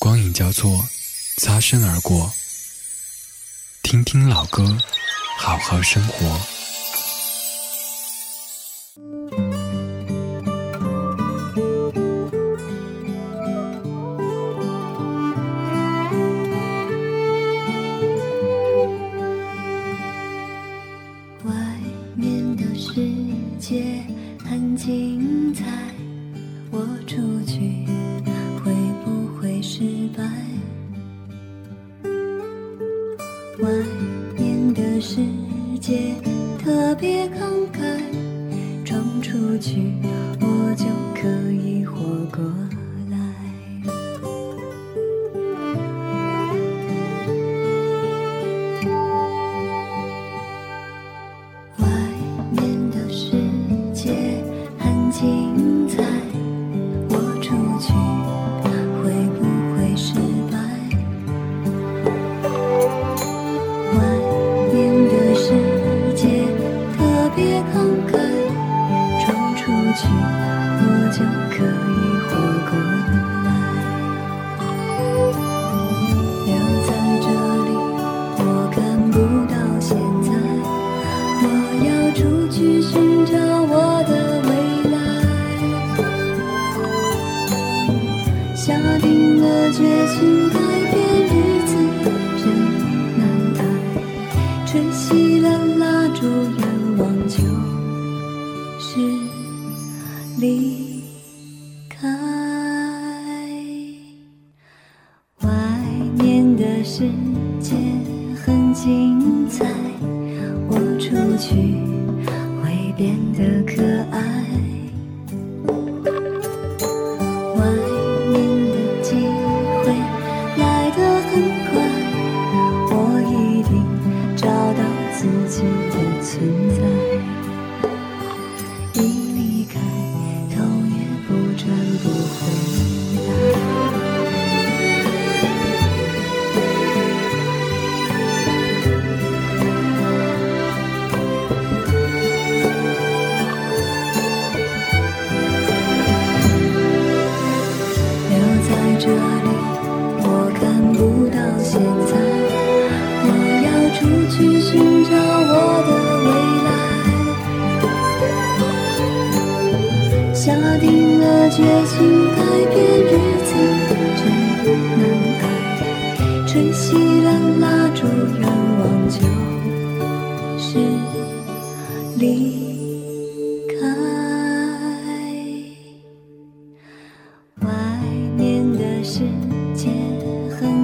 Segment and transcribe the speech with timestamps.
[0.00, 0.88] 光影交错，
[1.36, 2.32] 擦身而过。
[3.82, 4.78] 听听老歌，
[5.36, 6.59] 好好生活。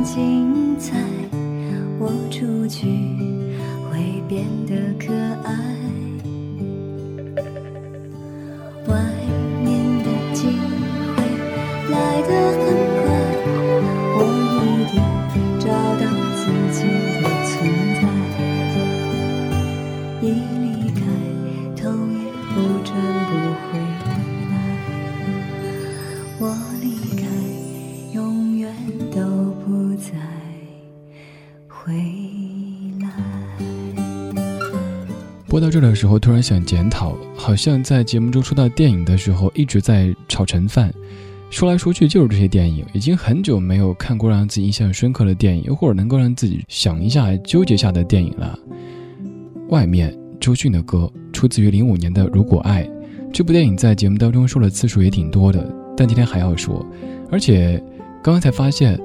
[0.07, 0.97] 精彩
[1.99, 2.87] 我出去
[3.91, 5.13] 会变得可
[5.43, 5.96] 爱。
[36.07, 40.95] 时候，突然想检讨，好像在节目中说到电影的时候，一直在炒陈饭，
[41.51, 42.87] 说来说去就是这些电影。
[42.93, 48.57] 已经很久没有看过让自己印象深刻的电影，或者能够让自己想一下、纠结下的电影了。
[49.69, 52.85] 外面，周迅的歌出自于零五年的《如果爱》，
[53.33, 56.87] 这部电影在节目当中说的次数也挺多的，但今天还要说。
[57.33, 57.83] 而且
[58.23, 58.97] 刚刚才发现，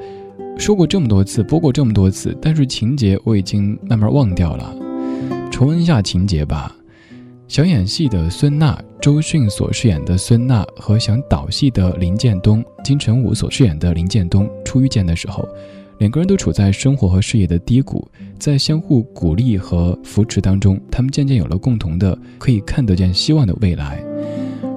[0.56, 4.75] 说过这么多次，播过这么多次，但是情节我已经慢慢忘掉了。
[5.50, 6.75] 重温一下情节吧。
[7.51, 15.46] 想演戏的孙娜，周迅所饰演的孙娜和想导戏的林建东，金城武所饰演的林建东初遇见的时候，
[15.97, 18.09] 两个人都处在生活和事业的低谷，
[18.40, 24.02] 在相互鼓励和扶持当中，他们渐渐有了共同的可以看得见希望的未来。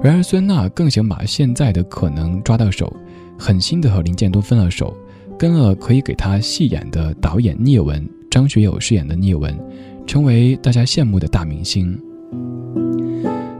[0.03, 2.93] 然而，孙娜更想把现在的可能抓到手，
[3.39, 4.93] 狠心的和林建东分了手，
[5.39, 9.57] 跟了可以给他戏演的导演聂文，张学友饰演的聂文。
[10.05, 11.99] 成为大家羡慕的大明星，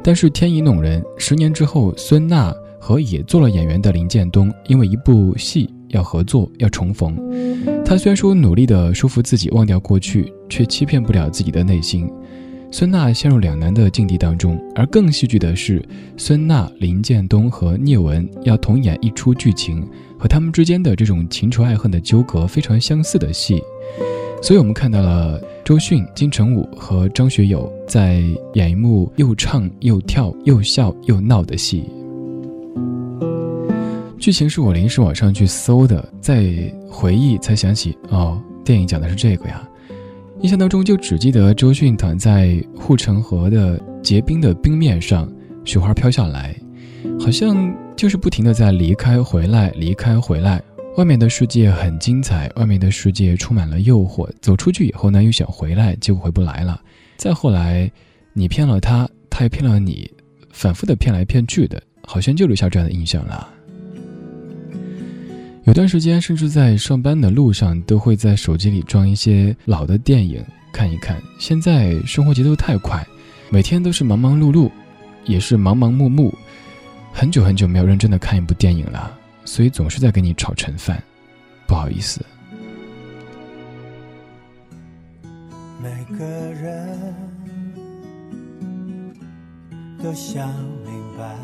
[0.05, 7.17] 但是天意弄人，十年之后，孙娜和也做了演员的林建东，因为一部戏要合作，要重逢。
[7.83, 12.07] 他虽然说努力的说服自己忘掉过去，却欺骗不了自己的内心。
[12.71, 15.83] 孙娜陷入两难的境地当中，而更戏剧的是，
[16.17, 19.83] 孙娜、林建东和聂文要同演一出剧情，
[20.19, 23.59] 和他们之间的这种情仇爱恨的纠葛非常相似的戏。
[24.39, 28.21] 所以我们看到了周迅、金城武和张学友在
[28.53, 31.83] 演一幕又唱又跳又笑又闹的戏。
[34.19, 39.67] 剧情是我临时网上去搜的，在回忆才想起，哦，电影讲的是这个呀。
[40.41, 45.27] 印象当中就只记得周迅躺在护城河的结冰的冰面上，
[45.63, 46.55] 雪花飘下来，
[47.19, 50.61] 好像就是不停的在离开回来，离开回来。
[50.97, 54.29] 外面的世界很精彩，外面的世界充满了诱惑。
[54.41, 56.81] 走出去以后呢，又想回来，结果回不来了。
[57.17, 57.91] 再后来，
[58.31, 60.09] 你骗了他，他也骗了你，
[60.51, 63.49] 反复的骗来骗去的，好像就留下这样的印象了。
[65.65, 71.21] 有段时间，甚至在上班的路上，都会在手机里装一些老的电影看一看。
[71.37, 73.05] 现在生活节奏太快，
[73.49, 74.71] 每天都是忙忙碌碌，
[75.25, 76.31] 也是忙忙碌碌，
[77.11, 79.19] 很久很久没有认真的看一部电影了。
[79.45, 81.01] 所以总是在跟你炒陈饭，
[81.67, 82.19] 不好意思。
[85.81, 87.13] 每个人
[90.01, 90.51] 都想
[90.83, 91.37] 明白，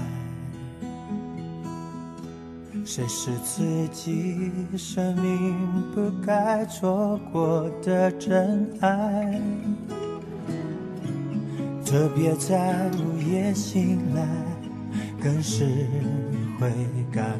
[2.83, 5.56] 谁是自己生命
[5.94, 9.39] 不该错过的真爱，
[11.86, 14.27] 特别在午夜醒来，
[15.21, 15.86] 更是。
[16.59, 16.69] 会
[17.12, 17.39] 感，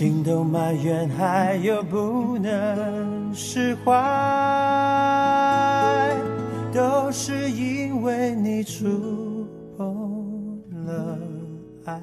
[0.00, 3.92] 心都埋怨，还有不能释怀，
[6.72, 11.18] 都是因为你触碰了
[11.84, 12.00] 爱。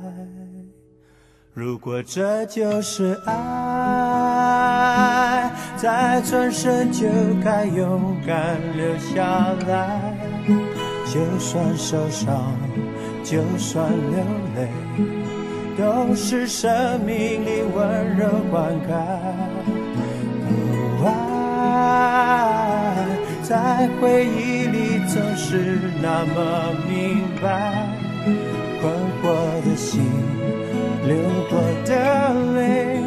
[1.56, 3.34] 如果这就是爱，
[5.76, 7.08] 再转身就
[7.44, 10.16] 该勇敢留下来，
[11.08, 12.54] 就算受伤。
[13.24, 14.20] 就算流
[14.56, 14.70] 泪，
[15.77, 18.94] 都是生命里温柔灌溉。
[21.06, 22.95] 爱
[23.44, 27.88] 在回忆里总是那么明白，
[28.81, 28.91] 困
[29.21, 29.25] 惑
[29.63, 30.01] 的心，
[31.06, 31.15] 流
[31.50, 33.00] 过的泪，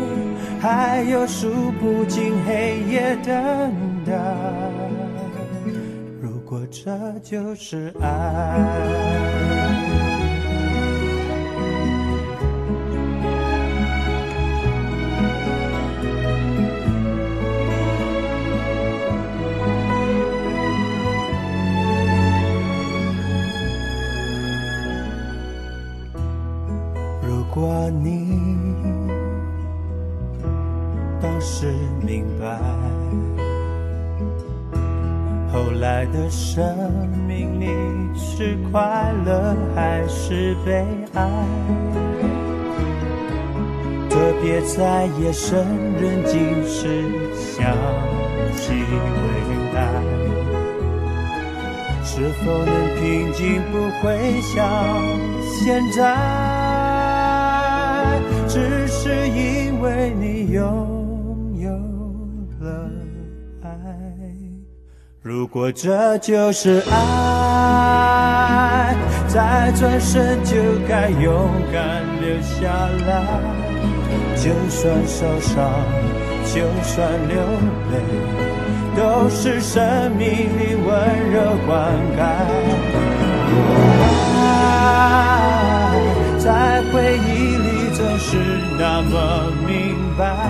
[0.60, 3.34] 还有数不尽黑夜等
[4.06, 4.12] 待。
[6.22, 6.90] 如果这
[7.22, 9.89] 就是爱。
[36.30, 37.66] 生命里
[38.14, 41.28] 是快乐还是悲哀？
[44.08, 45.66] 特别在夜深
[46.00, 47.04] 人静时
[47.34, 47.74] 想
[48.54, 49.28] 起未
[49.74, 49.78] 来，
[52.04, 53.60] 是否能平静？
[53.72, 54.56] 不会像
[55.44, 56.00] 现在，
[58.46, 60.62] 只是因为你拥
[61.58, 61.70] 有
[62.60, 62.88] 了
[63.62, 63.68] 爱。
[65.22, 66.96] 如果这就是爱，
[69.28, 70.56] 再转身就
[70.88, 73.26] 该勇敢留下来。
[74.34, 75.62] 就算受伤，
[76.46, 77.36] 就算流
[77.92, 78.00] 泪，
[78.96, 80.88] 都是生命里温
[81.30, 82.20] 柔灌溉。
[84.40, 84.40] 爱
[86.38, 88.38] 在回忆里总是
[88.78, 89.70] 那么明
[90.16, 90.48] 白，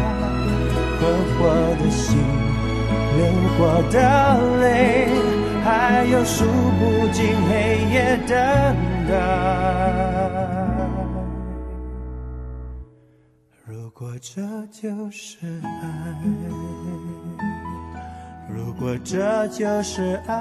[1.00, 1.40] 困惑
[1.82, 2.29] 的心。
[3.20, 4.00] 流过的
[4.62, 5.08] 泪，
[5.62, 6.46] 还有数
[6.78, 7.52] 不尽黑
[7.92, 8.34] 夜等
[9.06, 9.12] 待。
[13.66, 14.40] 如果这
[14.72, 15.68] 就是爱，
[18.48, 20.34] 如果这就是爱，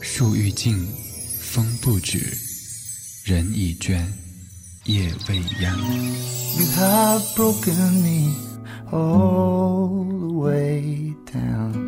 [0.00, 0.86] 树欲静，
[1.40, 2.20] 风不止，
[3.24, 4.00] 人已倦，
[4.85, 5.77] 夜未央。
[6.57, 8.35] You have broken me
[8.91, 11.84] all the way down, down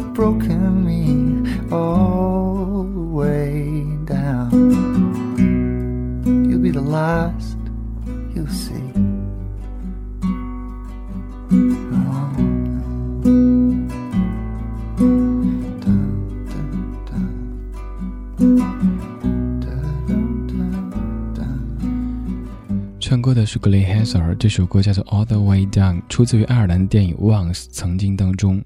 [0.00, 4.50] Broken me all the way down.
[6.24, 7.56] You'll be the last
[8.34, 8.74] you'll see.
[22.98, 28.62] 唱歌的是格雷· s 瑟尔，这首歌叫做《All the Way Down》，出自于爱尔兰电影《Once》曾经当中。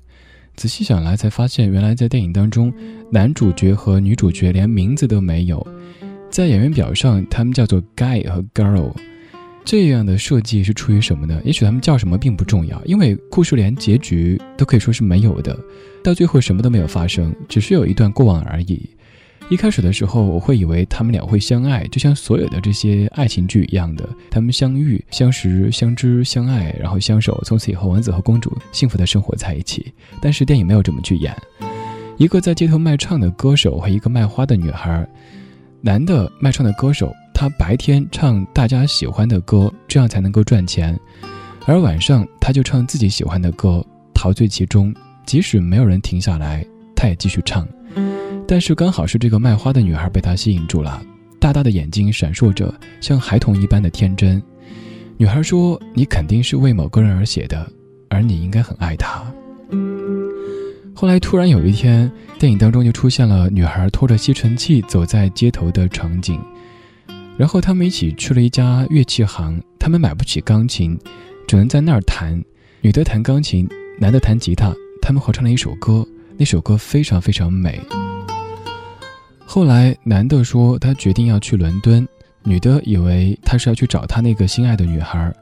[0.61, 2.71] 仔细想来，才发现原来在电影当中，
[3.11, 5.67] 男主角和女主角连名字都没有，
[6.29, 8.93] 在演员表上，他们叫做 Guy 和 Girl。
[9.65, 11.41] 这样的设计是出于什么呢？
[11.47, 15.59] 也许他们叫什么并不重要，因为故事连结局都可以说是没有的，
[16.05, 18.87] 到最后什么都没有发生，只是有一段过往而已。
[19.51, 29.93] 一开始的时候，我会以为他们俩会相爱，就像所有的这些爱情剧一样的，他们相遇、相识、相知、相爱，然后相守，从此以后王子和公主幸福的生活在一起。
[30.23, 31.37] 但是电影没有这么去演，
[32.17, 35.05] 一个在街头卖唱的歌手和一个卖花的女孩，
[35.81, 40.97] 男的卖唱的歌手，他白天唱大家喜欢的歌，这样才能够赚钱，
[41.67, 44.95] 而晚上他就唱自己喜欢的歌，陶醉其中，
[45.27, 46.65] 即使没有人停下来，
[46.95, 47.67] 他也继续唱。
[48.51, 51.01] 但是刚好是这个卖花的女孩被他吸引住了，
[51.39, 54.43] 大大的眼睛闪烁着像孩童一般的天真。
[55.17, 57.65] 女孩说：“你肯定是为某个人而写的，
[58.09, 59.23] 而你应该很爱他。”
[60.93, 66.37] 后来突然有一天，电影当中就出现了女孩拖着吸尘器走在街头的场景，
[67.37, 70.99] 然后他们一起去了一家乐器行，他们买不起钢琴，
[71.47, 72.43] 只能在那儿弹。
[72.81, 73.69] 女的弹钢琴，
[74.01, 76.05] 男的弹吉他，他们合唱了一首歌，
[76.37, 77.81] 那首歌非常非常美。
[79.53, 82.07] 后来，男的说他决定要去伦敦，
[82.45, 85.35] 女的以为他是要去找他那个心爱的女孩。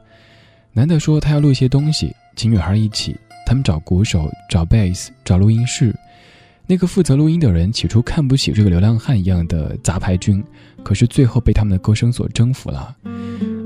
[0.73, 3.15] 男的说他要录一些东西，请女孩一起。
[3.45, 5.95] 他们找鼓手，找贝斯，找录音室。
[6.65, 10.43] 那个负责录音的人起初看不起这个流浪汉一样的杂牌军，
[10.83, 12.95] 可是最后被他们的歌声所征服了。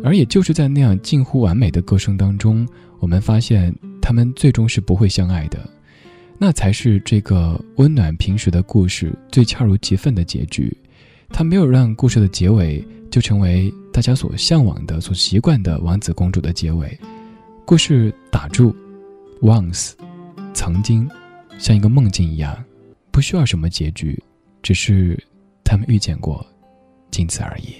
[0.04, 2.68] 而也就是在那样近乎完美的歌声当中，
[3.00, 5.58] 我们发现他们最终是不会相爱的。
[6.38, 10.76] 那才是这个温暖平实的故事最恰如其分的结局，
[11.30, 17.00] 他没有让故事的结尾就成为大家所向往的、所习惯的王子公主的结尾。
[17.66, 18.76] 故事打住
[19.42, 19.94] ，once，
[20.54, 21.10] 曾经，
[21.58, 22.62] 像一个梦境一样，
[23.10, 24.22] 不需要什么结局，
[24.62, 25.18] 只是
[25.64, 26.46] 他们遇见过，
[27.10, 27.76] 仅此而已。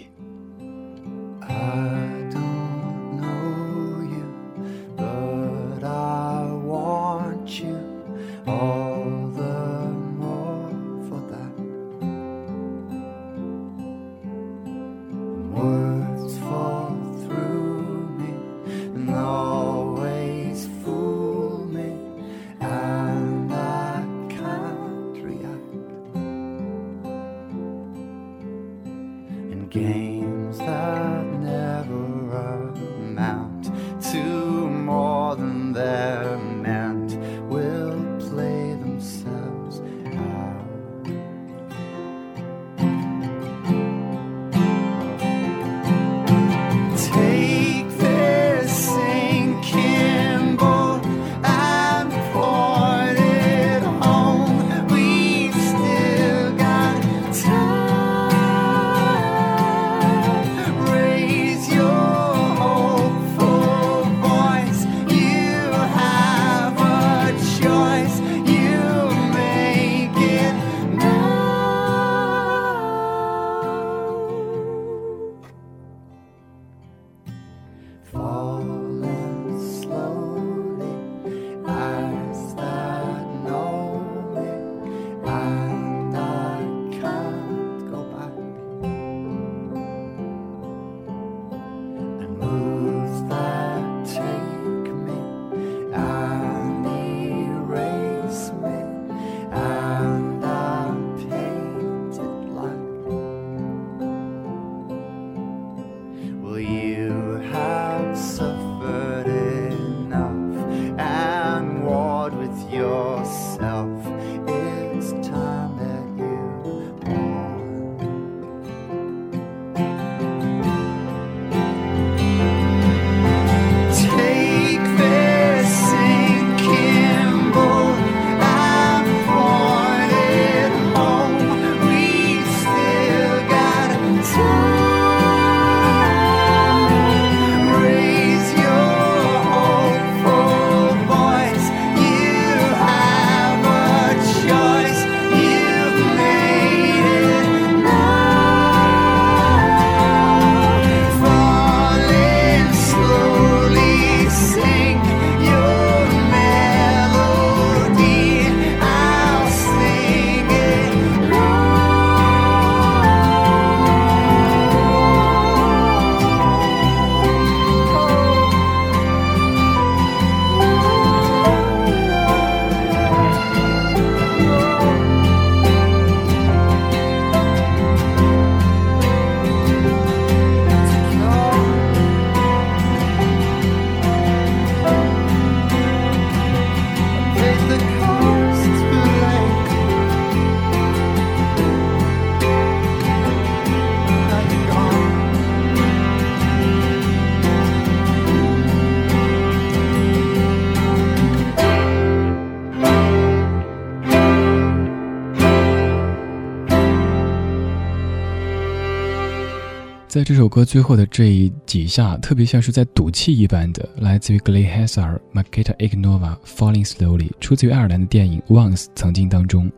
[210.14, 219.72] 在这首歌最后的这一几下，特别像是在赌气一般的，来自于 Glee Hazard、Makita Ignova，《Falling Slowly》，出自于爱尔兰的电影《Once》曾经当中。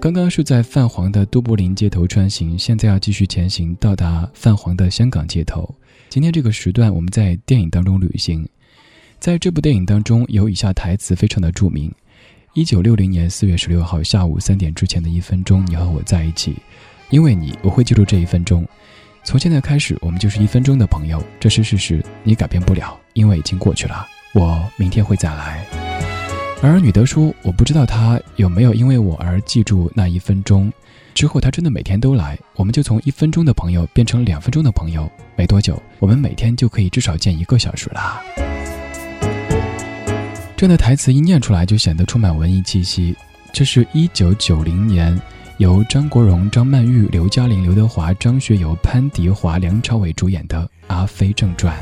[0.00, 5.72] 刚刚是在泛黄的都柏林街头穿行，现在要继续前行，到达泛黄的香港街头。
[6.08, 8.44] 今天这个时段，我们在电影当中旅行。
[9.20, 11.94] 在这部电影当中，有以下台词非常的著名：
[12.54, 16.56] 一九六零年四月十六号下午三点之前的一分钟，你和我在一起，
[17.10, 18.66] 因为你，我会记住这一分钟。
[19.22, 24.06] 从现在开始，我们就是一分钟的朋友，这是事实，你改变不了，因为已经过去了。
[24.32, 25.64] 我明天会再来。
[26.62, 30.72] 而女德说：“我不知道他有没有因为我而记住那一分钟。
[31.14, 35.10] 之后他真的每天都来，我们就从一分钟的朋友变成两分钟的朋友。
[35.36, 38.22] 没多久，我们每天就可以至少见一个小时了。”
[40.56, 43.16] 这样的台词一念出来，就显得充满文艺气息。
[43.52, 45.18] 这是一九九零年。
[45.60, 51.76] 由张国荣、张曼玉、刘嘉玲、刘德华、张学友、潘迪华、梁朝伟主演的《阿飞正传》。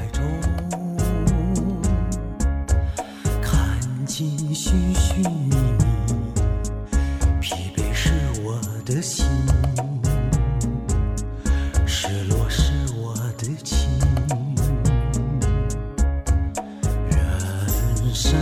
[3.40, 5.54] 看尽寻寻觅觅，
[7.40, 8.10] 疲惫是
[8.42, 9.24] 我的心，
[11.86, 13.88] 失落是我的情，
[17.08, 18.34] 人生。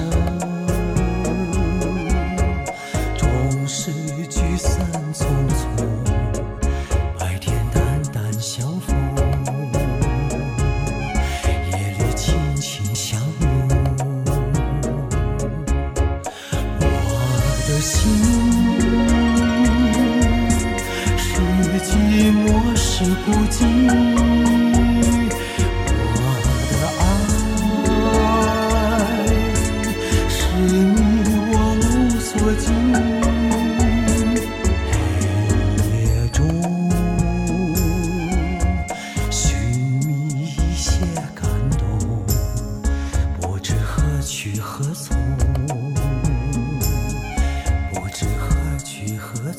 [49.37, 49.53] 最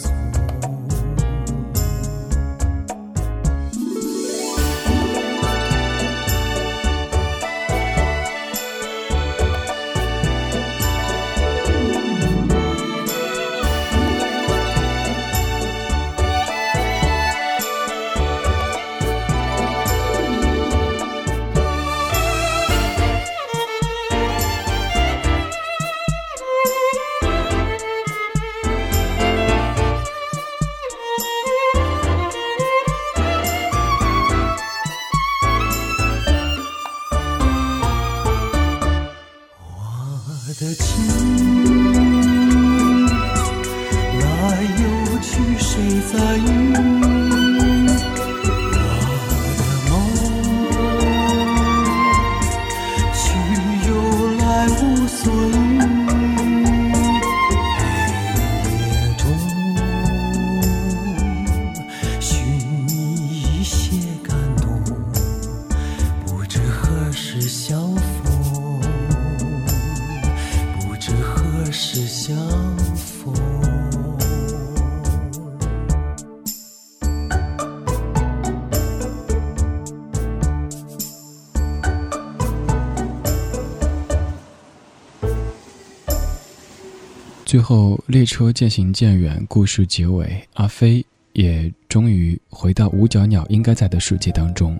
[88.27, 94.77] 车渐行渐远，故事结尾，阿飞也终于回到五角鸟应该在的世界当中。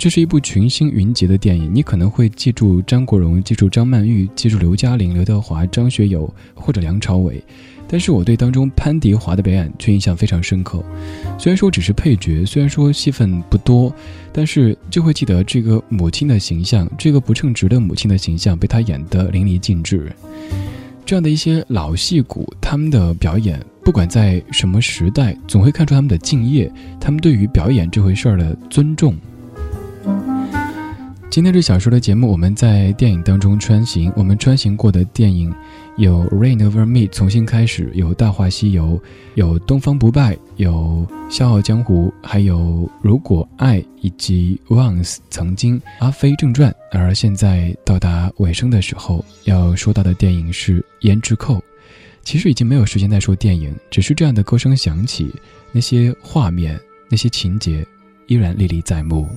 [0.00, 7.42] 这是一部群星云集的电影，你可能会记住张国荣，记住张曼玉，记住刘嘉玲、刘德华、张学友或者梁朝伟，
[7.88, 10.84] 但是我对当中潘迪华的表演却印象非常深刻。
[11.36, 13.92] 虽然说只是配角，虽然说戏份不多，
[14.32, 20.12] 但是就会记得这个母亲的形象，这个不称职的母亲的形象被他演得淋漓尽致。
[21.08, 29.16] 这样的一些老戏骨，他们的表演，不管在什么时代，总会看出他们的敬业，他们对于表演这回事儿的尊重。
[31.30, 35.50] 今天这小说的节目，我们在电影当中穿行，我们穿行过的电影。
[35.98, 38.84] 有《Rain Over Me》重新开始，有《大话西游》，
[39.34, 42.56] 有《东方不败》，有《笑傲江湖》，还有
[43.02, 46.70] 《如果爱》，以及《Once》曾经《阿飞正传》。
[46.92, 51.56] 而现在到达尾声的时候，要说到的电影是《胭脂扣》。
[52.22, 55.34] 其实已经没有时间再说电影，只是这样的歌声响起，
[55.72, 57.84] 那些画面，那些情节，
[58.28, 59.28] 依然历历在目。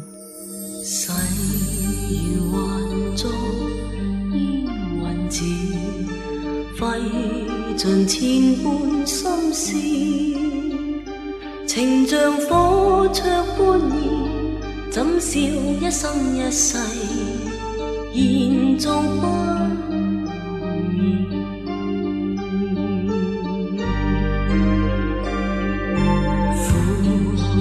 [6.82, 6.88] 费
[7.78, 9.78] 尽千般心思，
[11.68, 13.24] 情像火灼
[13.56, 13.80] 般
[14.92, 16.80] 燃，笑一生一世，
[18.14, 19.28] 延续不
[20.82, 20.98] 易。
[26.64, 26.68] 父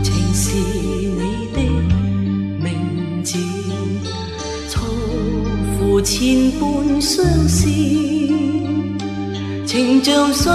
[0.03, 1.21] 情是你
[1.53, 1.59] 的
[2.59, 3.37] 名字，
[4.71, 4.81] 错
[5.77, 7.69] 付千般相思，
[9.71, 10.53] 情像水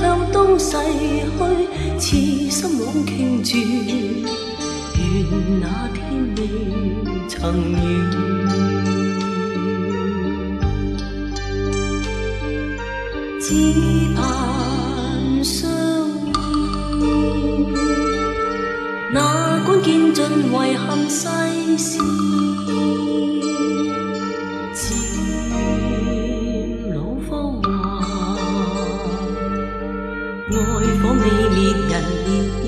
[0.00, 0.78] 向东逝
[1.98, 3.58] 去，痴心枉倾注。
[4.96, 5.04] 愿
[5.60, 6.00] 那天
[6.38, 6.40] 未
[7.28, 7.76] 曾遇，
[13.42, 13.44] 只
[14.14, 14.24] 盼
[15.44, 15.60] 相
[17.02, 17.04] 依。
[19.12, 19.20] 哪
[19.66, 21.28] 管见尽遗憾世
[21.76, 21.98] 事，
[32.26, 32.65] 人